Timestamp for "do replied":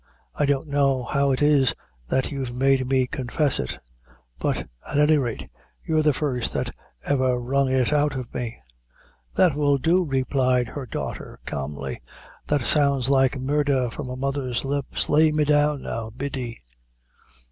9.77-10.69